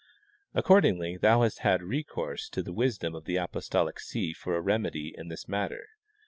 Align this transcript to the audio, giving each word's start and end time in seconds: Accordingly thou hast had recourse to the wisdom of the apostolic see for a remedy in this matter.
Accordingly 0.55 1.15
thou 1.17 1.43
hast 1.43 1.59
had 1.59 1.83
recourse 1.83 2.49
to 2.49 2.63
the 2.63 2.73
wisdom 2.73 3.13
of 3.13 3.25
the 3.25 3.35
apostolic 3.35 3.99
see 3.99 4.33
for 4.33 4.55
a 4.55 4.59
remedy 4.59 5.13
in 5.15 5.27
this 5.27 5.47
matter. 5.47 5.89